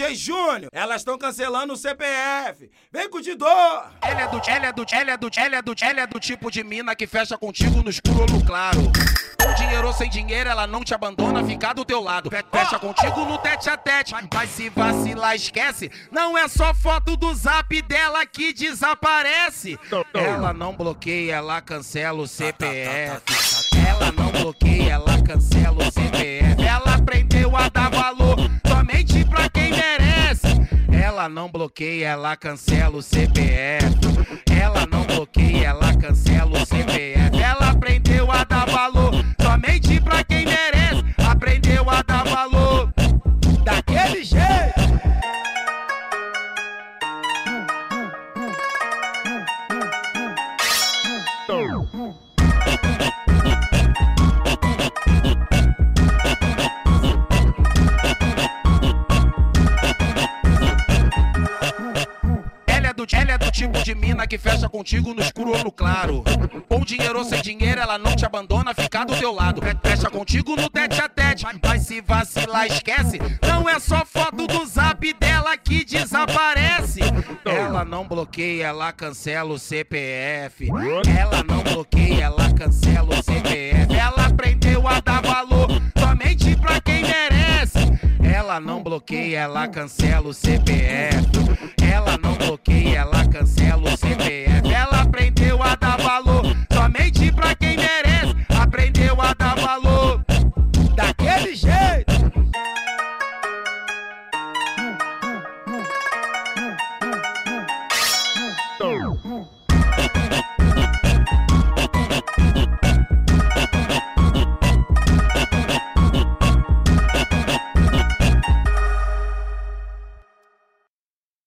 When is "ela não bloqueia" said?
20.14-21.34, 23.86-24.92, 31.20-32.08, 77.44-78.68, 81.18-82.24, 88.22-89.40